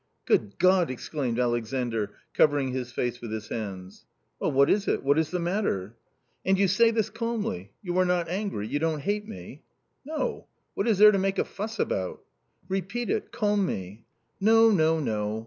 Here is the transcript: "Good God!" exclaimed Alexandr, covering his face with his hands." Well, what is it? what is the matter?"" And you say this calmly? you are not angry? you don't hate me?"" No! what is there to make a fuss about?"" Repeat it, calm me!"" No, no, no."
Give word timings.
"Good 0.25 0.57
God!" 0.57 0.89
exclaimed 0.89 1.39
Alexandr, 1.39 2.15
covering 2.33 2.69
his 2.69 2.91
face 2.91 3.21
with 3.21 3.31
his 3.31 3.49
hands." 3.49 4.07
Well, 4.39 4.51
what 4.51 4.67
is 4.67 4.87
it? 4.87 5.03
what 5.03 5.19
is 5.19 5.29
the 5.29 5.37
matter?"" 5.37 5.95
And 6.43 6.57
you 6.57 6.67
say 6.67 6.89
this 6.89 7.11
calmly? 7.11 7.73
you 7.83 7.95
are 7.99 8.03
not 8.05 8.27
angry? 8.27 8.65
you 8.67 8.79
don't 8.79 9.01
hate 9.01 9.27
me?"" 9.27 9.61
No! 10.03 10.47
what 10.73 10.87
is 10.87 10.97
there 10.97 11.11
to 11.11 11.19
make 11.19 11.37
a 11.37 11.45
fuss 11.45 11.77
about?"" 11.77 12.23
Repeat 12.67 13.11
it, 13.11 13.31
calm 13.31 13.63
me!"" 13.63 14.05
No, 14.41 14.71
no, 14.71 14.99
no." 14.99 15.39